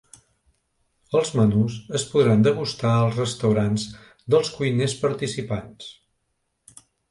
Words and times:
Els 1.19 1.31
menús 1.39 1.75
es 1.99 2.05
podran 2.13 2.47
degustar 2.47 2.95
als 3.03 3.21
restaurants 3.23 3.87
dels 4.37 4.53
cuiners 4.57 4.99
participants. 5.07 5.95